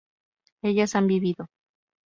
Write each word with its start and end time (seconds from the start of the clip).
ellas 0.63 0.95
han 0.95 1.05
vivido 1.05 1.45